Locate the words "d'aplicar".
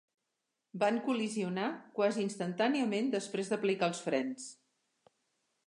3.53-3.91